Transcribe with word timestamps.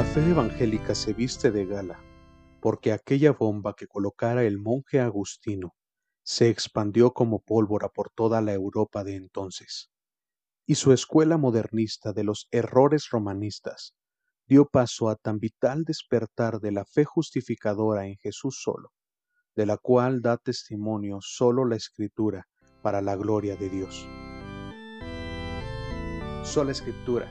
fe 0.00 0.30
evangélica 0.30 0.94
se 0.94 1.12
viste 1.12 1.50
de 1.50 1.66
gala 1.66 2.02
porque 2.60 2.92
aquella 2.92 3.32
bomba 3.32 3.74
que 3.74 3.86
colocara 3.86 4.44
el 4.44 4.58
monje 4.58 5.00
Agustino 5.00 5.74
se 6.22 6.48
expandió 6.48 7.12
como 7.12 7.40
pólvora 7.40 7.88
por 7.88 8.10
toda 8.10 8.40
la 8.40 8.52
Europa 8.52 9.02
de 9.02 9.16
entonces, 9.16 9.90
y 10.64 10.76
su 10.76 10.92
escuela 10.92 11.36
modernista 11.36 12.12
de 12.12 12.22
los 12.22 12.46
errores 12.52 13.10
romanistas 13.10 13.94
dio 14.46 14.66
paso 14.66 15.08
a 15.08 15.16
tan 15.16 15.40
vital 15.40 15.84
despertar 15.84 16.60
de 16.60 16.70
la 16.72 16.84
fe 16.84 17.04
justificadora 17.04 18.06
en 18.06 18.16
Jesús 18.16 18.60
solo, 18.62 18.92
de 19.56 19.66
la 19.66 19.76
cual 19.76 20.22
da 20.22 20.36
testimonio 20.36 21.18
solo 21.20 21.64
la 21.64 21.76
Escritura 21.76 22.46
para 22.80 23.02
la 23.02 23.16
gloria 23.16 23.56
de 23.56 23.68
Dios. 23.68 24.06
Sola 26.44 26.70
Escritura, 26.70 27.28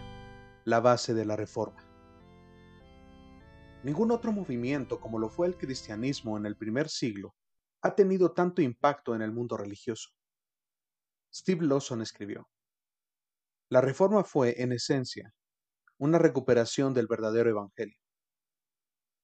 la 0.66 0.80
base 0.80 1.14
de 1.14 1.25
la 1.25 1.36
Reforma. 1.36 1.91
Ningún 3.84 4.12
otro 4.12 4.31
movimiento 4.31 4.99
como 4.99 5.17
lo 5.17 5.30
fue 5.30 5.48
el 5.48 5.58
cristianismo 5.58 6.38
en 6.38 6.45
el 6.45 6.55
primer 6.55 6.88
siglo 6.88 7.34
ha 7.81 7.95
tenido 7.95 8.31
tanto 8.31 8.62
impacto 8.62 9.16
en 9.16 9.23
el 9.23 9.31
mundo 9.31 9.58
religioso. 9.58 10.09
Steve 11.34 11.66
Lawson 11.66 12.02
escribió, 12.02 12.48
La 13.70 13.81
reforma 13.81 14.23
fue, 14.23 14.62
en 14.62 14.72
esencia, 14.72 15.34
una 15.98 16.20
recuperación 16.20 16.94
del 16.94 17.08
verdadero 17.08 17.49
Evangelio. 17.49 17.98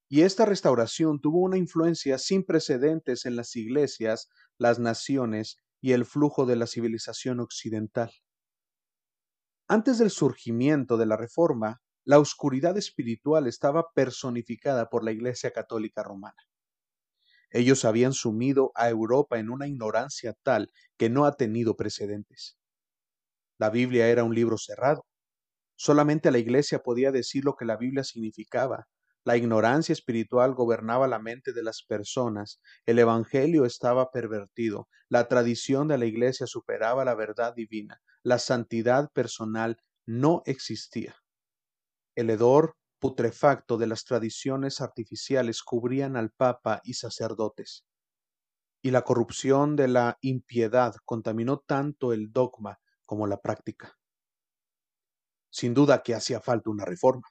Y 0.09 0.21
esta 0.21 0.45
restauración 0.45 1.19
tuvo 1.19 1.41
una 1.41 1.57
influencia 1.57 2.17
sin 2.17 2.43
precedentes 2.43 3.25
en 3.25 3.35
las 3.35 3.55
iglesias, 3.55 4.29
las 4.57 4.79
naciones 4.79 5.57
y 5.81 5.91
el 5.91 6.05
flujo 6.05 6.47
de 6.47 6.55
la 6.55 6.65
civilización 6.65 7.41
occidental. 7.41 8.11
Antes 9.67 9.99
del 9.99 10.09
surgimiento 10.09 10.97
de 10.97 11.05
la 11.05 11.17
Reforma, 11.17 11.81
la 12.07 12.19
oscuridad 12.19 12.77
espiritual 12.77 13.47
estaba 13.47 13.91
personificada 13.93 14.89
por 14.89 15.03
la 15.03 15.11
Iglesia 15.11 15.51
Católica 15.51 16.03
Romana. 16.03 16.41
Ellos 17.49 17.83
habían 17.83 18.13
sumido 18.13 18.71
a 18.75 18.87
Europa 18.87 19.39
en 19.39 19.49
una 19.49 19.67
ignorancia 19.67 20.33
tal 20.41 20.71
que 20.95 21.09
no 21.09 21.25
ha 21.25 21.33
tenido 21.33 21.75
precedentes. 21.75 22.57
La 23.57 23.69
Biblia 23.69 24.07
era 24.07 24.23
un 24.23 24.33
libro 24.33 24.57
cerrado. 24.57 25.05
Solamente 25.75 26.31
la 26.31 26.37
Iglesia 26.37 26.79
podía 26.79 27.11
decir 27.11 27.43
lo 27.43 27.57
que 27.57 27.65
la 27.65 27.75
Biblia 27.75 28.05
significaba. 28.05 28.87
La 29.25 29.35
ignorancia 29.35 29.91
espiritual 29.91 30.53
gobernaba 30.53 31.09
la 31.09 31.19
mente 31.19 31.51
de 31.51 31.61
las 31.61 31.83
personas. 31.83 32.61
El 32.85 32.99
Evangelio 32.99 33.65
estaba 33.65 34.11
pervertido. 34.11 34.87
La 35.09 35.27
tradición 35.27 35.89
de 35.89 35.97
la 35.97 36.05
Iglesia 36.05 36.47
superaba 36.47 37.03
la 37.03 37.15
verdad 37.15 37.53
divina. 37.53 37.99
La 38.23 38.39
santidad 38.39 39.11
personal 39.11 39.75
no 40.05 40.41
existía. 40.45 41.17
El 42.17 42.31
hedor 42.31 42.75
putrefacto 42.99 43.77
de 43.77 43.85
las 43.85 44.03
tradiciones 44.03 44.81
artificiales 44.81 45.61
cubrían 45.61 46.17
al 46.17 46.31
Papa 46.31 46.81
y 46.83 46.95
sacerdotes, 46.95 47.85
y 48.81 48.89
la 48.89 49.03
corrupción 49.03 49.75
de 49.75 49.87
la 49.87 50.17
impiedad 50.21 50.95
contaminó 51.05 51.59
tanto 51.59 52.13
el 52.13 52.31
dogma 52.31 52.79
como 53.05 53.27
la 53.27 53.39
práctica. 53.39 53.99
Sin 55.51 55.75
duda 55.75 56.01
que 56.01 56.15
hacía 56.15 56.41
falta 56.41 56.71
una 56.71 56.85
reforma. 56.85 57.27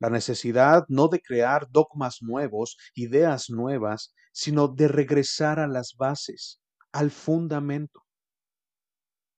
La 0.00 0.10
necesidad 0.10 0.84
no 0.88 1.08
de 1.08 1.22
crear 1.22 1.66
dogmas 1.70 2.18
nuevos, 2.20 2.76
ideas 2.94 3.48
nuevas, 3.48 4.12
sino 4.34 4.68
de 4.68 4.88
regresar 4.88 5.58
a 5.58 5.66
las 5.66 5.94
bases, 5.96 6.60
al 6.92 7.10
fundamento. 7.10 8.02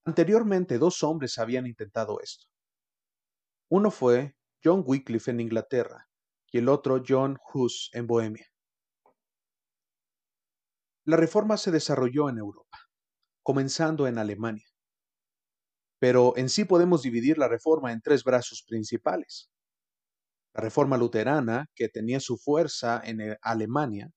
Anteriormente 0.05 0.78
dos 0.78 1.05
hombres 1.05 1.39
habían 1.39 1.69
intentado 1.69 2.19
esto. 2.21 2.49
Uno 3.77 3.91
fue 3.91 4.37
John 4.62 4.85
Wycliffe 4.87 5.33
en 5.33 5.41
Inglaterra 5.41 6.09
y 6.53 6.59
el 6.59 6.69
otro 6.69 7.03
John 7.05 7.39
Hus 7.53 7.91
en 7.93 8.07
Bohemia. 8.07 8.47
La 11.05 11.17
reforma 11.17 11.57
se 11.57 11.73
desarrolló 11.73 12.29
en 12.29 12.39
Europa, 12.39 12.79
comenzando 13.43 14.07
en 14.07 14.19
Alemania. 14.19 14.69
Pero 15.99 16.34
en 16.37 16.51
sí 16.51 16.65
podemos 16.65 17.03
dividir 17.03 17.37
la 17.37 17.49
reforma 17.49 17.91
en 17.91 18.01
tres 18.01 18.23
brazos 18.23 18.63
principales. 18.65 19.51
La 20.55 20.63
reforma 20.63 20.97
luterana, 20.97 21.67
que 21.75 21.89
tenía 21.89 22.21
su 22.21 22.39
fuerza 22.39 23.03
en 23.05 23.21
eh, 23.23 23.39
Alemania, 23.43 24.13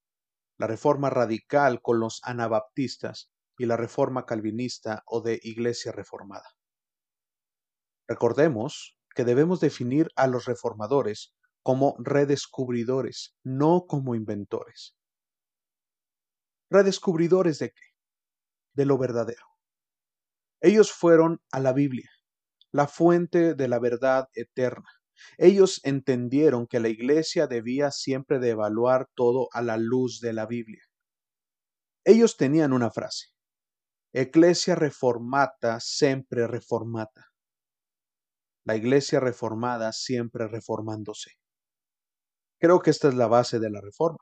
la 0.59 0.67
reforma 0.67 1.09
radical 1.09 1.81
con 1.81 1.99
los 1.99 2.19
anabaptistas 2.21 3.31
y 3.57 3.65
la 3.65 3.75
reforma 3.75 4.27
calvinista 4.27 5.01
o 5.07 5.21
de 5.21 5.39
iglesia 5.41 5.91
reformada. 5.91 6.45
Recordemos 8.07 8.96
que 9.17 9.25
debemos 9.25 9.59
definir 9.59 10.09
a 10.15 10.27
los 10.27 10.45
reformadores 10.45 11.33
como 11.63 11.95
redescubridores, 11.97 13.35
no 13.43 13.87
como 13.87 14.13
inventores. 14.13 14.95
¿Redescubridores 16.69 17.57
de 17.57 17.71
qué? 17.71 17.81
De 18.75 18.85
lo 18.85 18.99
verdadero. 18.99 19.43
Ellos 20.61 20.91
fueron 20.91 21.41
a 21.51 21.59
la 21.59 21.73
Biblia, 21.73 22.11
la 22.71 22.87
fuente 22.87 23.55
de 23.55 23.67
la 23.67 23.79
verdad 23.79 24.29
eterna. 24.35 24.91
Ellos 25.39 25.81
entendieron 25.83 26.67
que 26.67 26.79
la 26.79 26.89
iglesia 26.89 27.47
debía 27.47 27.89
siempre 27.89 28.37
de 28.37 28.49
evaluar 28.49 29.09
todo 29.15 29.47
a 29.51 29.63
la 29.63 29.77
luz 29.77 30.19
de 30.21 30.33
la 30.33 30.45
Biblia. 30.45 30.83
Ellos 32.05 32.37
tenían 32.37 32.71
una 32.71 32.91
frase, 32.91 33.29
Ecclesia 34.13 34.75
reformata 34.75 35.79
sempre 35.79 36.45
reformata 36.45 37.26
la 38.67 38.75
Iglesia 38.75 39.21
reformada 39.21 39.93
siempre 39.93 40.45
reformándose. 40.45 41.31
Creo 42.59 42.81
que 42.81 42.89
esta 42.89 43.07
es 43.07 43.15
la 43.15 43.27
base 43.27 43.59
de 43.59 43.69
la 43.69 43.79
reforma. 43.79 44.19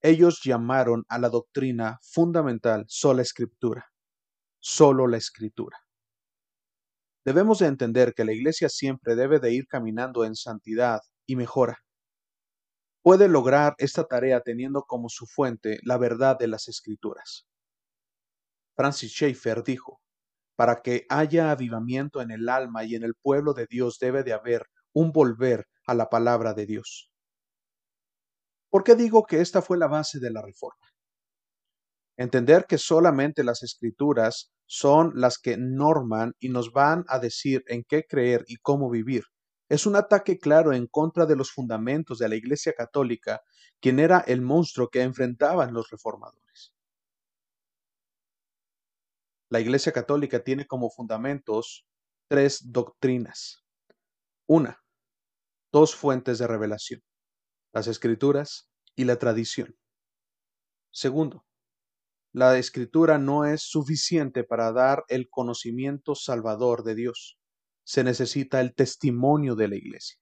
Ellos 0.00 0.40
llamaron 0.44 1.04
a 1.08 1.18
la 1.18 1.28
doctrina 1.28 1.98
fundamental 2.00 2.84
sola 2.86 3.22
escritura, 3.22 3.90
solo 4.60 5.08
la 5.08 5.16
escritura. 5.16 5.78
Debemos 7.24 7.58
de 7.58 7.66
entender 7.66 8.14
que 8.14 8.24
la 8.24 8.34
Iglesia 8.34 8.68
siempre 8.68 9.16
debe 9.16 9.40
de 9.40 9.52
ir 9.52 9.66
caminando 9.66 10.24
en 10.24 10.36
santidad 10.36 11.00
y 11.26 11.34
mejora. 11.34 11.78
Puede 13.02 13.26
lograr 13.28 13.74
esta 13.78 14.04
tarea 14.04 14.42
teniendo 14.42 14.82
como 14.82 15.08
su 15.08 15.26
fuente 15.26 15.80
la 15.82 15.98
verdad 15.98 16.38
de 16.38 16.46
las 16.46 16.68
escrituras. 16.68 17.48
Francis 18.76 19.10
Schaeffer 19.10 19.64
dijo, 19.64 20.00
para 20.56 20.82
que 20.82 21.06
haya 21.08 21.50
avivamiento 21.50 22.20
en 22.20 22.30
el 22.30 22.48
alma 22.48 22.84
y 22.84 22.94
en 22.94 23.02
el 23.02 23.14
pueblo 23.14 23.54
de 23.54 23.66
Dios 23.68 23.98
debe 23.98 24.22
de 24.22 24.32
haber 24.32 24.66
un 24.92 25.12
volver 25.12 25.66
a 25.86 25.94
la 25.94 26.08
palabra 26.08 26.54
de 26.54 26.66
Dios. 26.66 27.10
¿Por 28.70 28.84
qué 28.84 28.94
digo 28.94 29.24
que 29.24 29.40
esta 29.40 29.60
fue 29.60 29.76
la 29.76 29.86
base 29.86 30.18
de 30.18 30.30
la 30.30 30.42
reforma? 30.42 30.88
Entender 32.16 32.66
que 32.66 32.78
solamente 32.78 33.44
las 33.44 33.62
escrituras 33.62 34.52
son 34.66 35.12
las 35.14 35.38
que 35.38 35.56
norman 35.58 36.34
y 36.40 36.48
nos 36.48 36.72
van 36.72 37.04
a 37.08 37.18
decir 37.18 37.64
en 37.66 37.84
qué 37.84 38.04
creer 38.04 38.44
y 38.46 38.56
cómo 38.56 38.90
vivir. 38.90 39.24
Es 39.68 39.86
un 39.86 39.96
ataque 39.96 40.38
claro 40.38 40.72
en 40.72 40.86
contra 40.86 41.26
de 41.26 41.36
los 41.36 41.50
fundamentos 41.50 42.18
de 42.18 42.28
la 42.28 42.36
Iglesia 42.36 42.74
Católica, 42.74 43.42
quien 43.80 43.98
era 43.98 44.20
el 44.20 44.42
monstruo 44.42 44.88
que 44.88 45.02
enfrentaban 45.02 45.72
los 45.72 45.90
reformadores. 45.90 46.71
La 49.52 49.60
Iglesia 49.60 49.92
Católica 49.92 50.42
tiene 50.42 50.66
como 50.66 50.88
fundamentos 50.88 51.86
tres 52.26 52.72
doctrinas. 52.72 53.62
Una, 54.48 54.82
dos 55.70 55.94
fuentes 55.94 56.38
de 56.38 56.46
revelación, 56.46 57.02
las 57.74 57.86
escrituras 57.86 58.70
y 58.96 59.04
la 59.04 59.16
tradición. 59.16 59.76
Segundo, 60.90 61.44
la 62.32 62.56
escritura 62.56 63.18
no 63.18 63.44
es 63.44 63.60
suficiente 63.60 64.42
para 64.42 64.72
dar 64.72 65.04
el 65.08 65.28
conocimiento 65.28 66.14
salvador 66.14 66.82
de 66.82 66.94
Dios. 66.94 67.38
Se 67.84 68.02
necesita 68.04 68.58
el 68.58 68.74
testimonio 68.74 69.54
de 69.54 69.68
la 69.68 69.76
iglesia. 69.76 70.16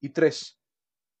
Y 0.00 0.10
tres, 0.10 0.60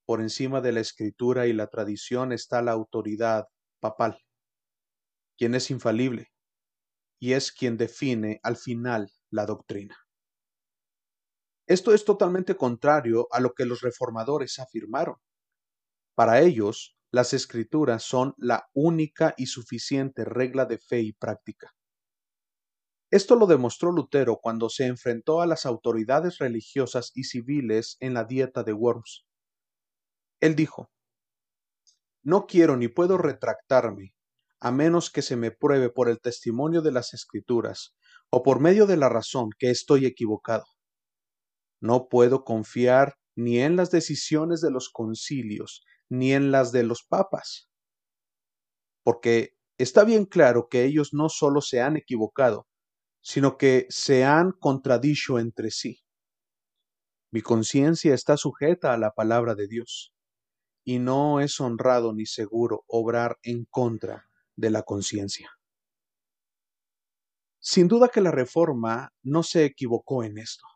por 0.06 0.20
encima 0.20 0.60
de 0.60 0.70
la 0.70 0.78
escritura 0.78 1.48
y 1.48 1.52
la 1.52 1.66
tradición 1.66 2.30
está 2.32 2.62
la 2.62 2.70
autoridad 2.70 3.48
papal, 3.80 4.20
quien 5.36 5.56
es 5.56 5.72
infalible, 5.72 6.28
y 7.18 7.32
es 7.32 7.52
quien 7.52 7.76
define 7.76 8.40
al 8.42 8.56
final 8.56 9.10
la 9.30 9.46
doctrina. 9.46 9.96
Esto 11.66 11.92
es 11.92 12.04
totalmente 12.04 12.56
contrario 12.56 13.28
a 13.30 13.40
lo 13.40 13.52
que 13.52 13.66
los 13.66 13.82
reformadores 13.82 14.58
afirmaron. 14.58 15.16
Para 16.14 16.40
ellos, 16.40 16.96
las 17.10 17.32
escrituras 17.34 18.02
son 18.02 18.34
la 18.38 18.68
única 18.72 19.34
y 19.36 19.46
suficiente 19.46 20.24
regla 20.24 20.64
de 20.66 20.78
fe 20.78 21.00
y 21.00 21.12
práctica. 21.12 21.74
Esto 23.10 23.36
lo 23.36 23.46
demostró 23.46 23.90
Lutero 23.90 24.38
cuando 24.42 24.68
se 24.68 24.86
enfrentó 24.86 25.40
a 25.40 25.46
las 25.46 25.64
autoridades 25.64 26.38
religiosas 26.38 27.10
y 27.14 27.24
civiles 27.24 27.96
en 28.00 28.12
la 28.12 28.24
dieta 28.24 28.62
de 28.62 28.74
Worms. 28.74 29.26
Él 30.40 30.54
dijo, 30.54 30.90
No 32.22 32.46
quiero 32.46 32.76
ni 32.76 32.88
puedo 32.88 33.16
retractarme 33.16 34.14
a 34.60 34.72
menos 34.72 35.10
que 35.10 35.22
se 35.22 35.36
me 35.36 35.50
pruebe 35.50 35.90
por 35.90 36.08
el 36.08 36.20
testimonio 36.20 36.82
de 36.82 36.92
las 36.92 37.14
escrituras 37.14 37.96
o 38.30 38.42
por 38.42 38.60
medio 38.60 38.86
de 38.86 38.96
la 38.96 39.08
razón 39.08 39.50
que 39.58 39.70
estoy 39.70 40.06
equivocado. 40.06 40.64
No 41.80 42.08
puedo 42.08 42.44
confiar 42.44 43.14
ni 43.36 43.60
en 43.60 43.76
las 43.76 43.90
decisiones 43.90 44.60
de 44.60 44.70
los 44.70 44.90
concilios, 44.90 45.84
ni 46.08 46.32
en 46.32 46.50
las 46.50 46.72
de 46.72 46.82
los 46.82 47.04
papas. 47.04 47.70
Porque 49.04 49.54
está 49.78 50.04
bien 50.04 50.24
claro 50.24 50.68
que 50.68 50.84
ellos 50.84 51.10
no 51.12 51.28
solo 51.28 51.60
se 51.60 51.80
han 51.80 51.96
equivocado, 51.96 52.66
sino 53.20 53.56
que 53.56 53.86
se 53.90 54.24
han 54.24 54.52
contradicho 54.52 55.38
entre 55.38 55.70
sí. 55.70 56.00
Mi 57.30 57.42
conciencia 57.42 58.12
está 58.12 58.36
sujeta 58.36 58.92
a 58.92 58.98
la 58.98 59.12
palabra 59.12 59.54
de 59.54 59.68
Dios, 59.68 60.14
y 60.84 60.98
no 60.98 61.40
es 61.40 61.60
honrado 61.60 62.12
ni 62.12 62.26
seguro 62.26 62.84
obrar 62.88 63.38
en 63.42 63.66
contra 63.66 64.27
de 64.58 64.70
la 64.70 64.82
conciencia. 64.82 65.50
Sin 67.60 67.86
duda 67.86 68.08
que 68.08 68.20
la 68.20 68.32
Reforma 68.32 69.12
no 69.22 69.42
se 69.42 69.64
equivocó 69.64 70.24
en 70.24 70.36
esto. 70.38 70.66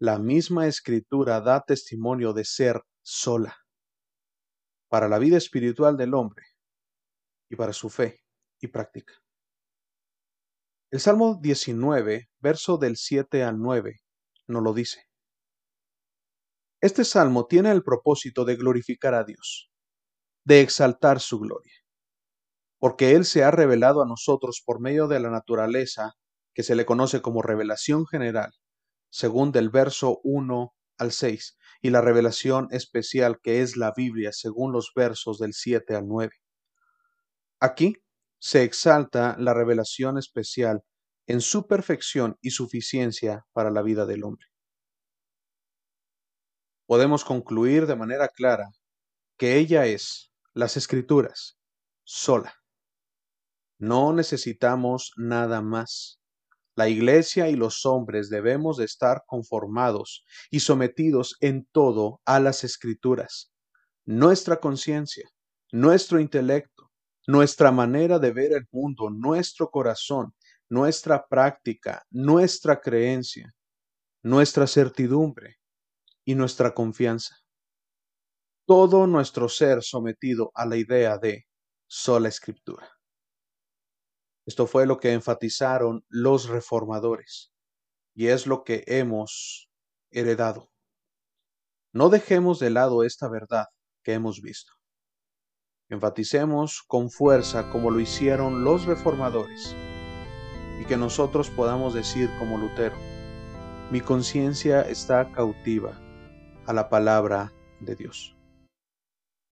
La 0.00 0.18
misma 0.18 0.66
escritura 0.66 1.40
da 1.40 1.62
testimonio 1.62 2.32
de 2.32 2.44
ser 2.44 2.80
sola 3.02 3.56
para 4.88 5.08
la 5.08 5.18
vida 5.18 5.36
espiritual 5.36 5.96
del 5.98 6.14
hombre 6.14 6.44
y 7.50 7.56
para 7.56 7.74
su 7.74 7.90
fe 7.90 8.20
y 8.58 8.68
práctica. 8.68 9.12
El 10.90 11.00
Salmo 11.00 11.38
19, 11.42 12.30
verso 12.38 12.78
del 12.78 12.96
7 12.96 13.42
al 13.42 13.58
9, 13.58 14.00
nos 14.46 14.62
lo 14.62 14.72
dice. 14.72 15.02
Este 16.80 17.04
salmo 17.04 17.46
tiene 17.46 17.70
el 17.70 17.82
propósito 17.82 18.46
de 18.46 18.56
glorificar 18.56 19.12
a 19.12 19.24
Dios, 19.24 19.70
de 20.44 20.62
exaltar 20.62 21.20
su 21.20 21.40
gloria, 21.40 21.74
porque 22.78 23.12
Él 23.12 23.24
se 23.24 23.44
ha 23.44 23.50
revelado 23.50 24.02
a 24.02 24.06
nosotros 24.06 24.62
por 24.64 24.80
medio 24.80 25.08
de 25.08 25.20
la 25.20 25.30
naturaleza 25.30 26.14
que 26.54 26.62
se 26.62 26.74
le 26.74 26.86
conoce 26.86 27.22
como 27.22 27.42
revelación 27.42 28.06
general, 28.06 28.52
según 29.10 29.52
del 29.52 29.70
verso 29.70 30.20
1 30.22 30.74
al 30.98 31.12
6, 31.12 31.56
y 31.82 31.90
la 31.90 32.00
revelación 32.00 32.68
especial 32.70 33.40
que 33.42 33.62
es 33.62 33.76
la 33.76 33.92
Biblia, 33.96 34.32
según 34.32 34.72
los 34.72 34.92
versos 34.94 35.38
del 35.38 35.54
7 35.54 35.94
al 35.94 36.06
9. 36.06 36.32
Aquí 37.60 37.96
se 38.40 38.62
exalta 38.62 39.36
la 39.38 39.54
revelación 39.54 40.18
especial 40.18 40.82
en 41.26 41.40
su 41.40 41.66
perfección 41.66 42.38
y 42.40 42.50
suficiencia 42.50 43.46
para 43.52 43.70
la 43.70 43.82
vida 43.82 44.06
del 44.06 44.24
hombre. 44.24 44.46
Podemos 46.86 47.24
concluir 47.24 47.86
de 47.86 47.96
manera 47.96 48.28
clara 48.28 48.70
que 49.36 49.58
ella 49.58 49.86
es 49.86 50.32
las 50.54 50.76
escrituras 50.76 51.58
sola. 52.02 52.57
No 53.78 54.12
necesitamos 54.12 55.12
nada 55.16 55.62
más. 55.62 56.20
La 56.74 56.88
Iglesia 56.88 57.48
y 57.48 57.56
los 57.56 57.86
hombres 57.86 58.28
debemos 58.28 58.76
de 58.76 58.84
estar 58.84 59.24
conformados 59.26 60.24
y 60.50 60.60
sometidos 60.60 61.36
en 61.40 61.66
todo 61.72 62.20
a 62.24 62.40
las 62.40 62.64
escrituras. 62.64 63.52
Nuestra 64.04 64.58
conciencia, 64.58 65.28
nuestro 65.70 66.18
intelecto, 66.18 66.90
nuestra 67.26 67.70
manera 67.70 68.18
de 68.18 68.32
ver 68.32 68.52
el 68.52 68.66
mundo, 68.70 69.10
nuestro 69.10 69.70
corazón, 69.70 70.34
nuestra 70.68 71.26
práctica, 71.26 72.04
nuestra 72.10 72.80
creencia, 72.80 73.54
nuestra 74.22 74.66
certidumbre 74.66 75.58
y 76.24 76.34
nuestra 76.34 76.74
confianza. 76.74 77.36
Todo 78.66 79.06
nuestro 79.06 79.48
ser 79.48 79.82
sometido 79.82 80.50
a 80.54 80.66
la 80.66 80.76
idea 80.76 81.16
de 81.18 81.46
sola 81.86 82.28
escritura. 82.28 82.97
Esto 84.48 84.66
fue 84.66 84.86
lo 84.86 84.98
que 84.98 85.12
enfatizaron 85.12 86.06
los 86.08 86.48
reformadores 86.48 87.52
y 88.14 88.28
es 88.28 88.46
lo 88.46 88.64
que 88.64 88.82
hemos 88.86 89.68
heredado. 90.10 90.70
No 91.92 92.08
dejemos 92.08 92.58
de 92.58 92.70
lado 92.70 93.04
esta 93.04 93.28
verdad 93.28 93.66
que 94.02 94.14
hemos 94.14 94.40
visto. 94.40 94.72
Enfaticemos 95.90 96.82
con 96.86 97.10
fuerza 97.10 97.70
como 97.70 97.90
lo 97.90 98.00
hicieron 98.00 98.64
los 98.64 98.86
reformadores 98.86 99.74
y 100.80 100.86
que 100.86 100.96
nosotros 100.96 101.50
podamos 101.50 101.92
decir 101.92 102.30
como 102.38 102.56
Lutero, 102.56 102.96
mi 103.90 104.00
conciencia 104.00 104.80
está 104.80 105.30
cautiva 105.30 105.92
a 106.64 106.72
la 106.72 106.88
palabra 106.88 107.52
de 107.80 107.96
Dios. 107.96 108.37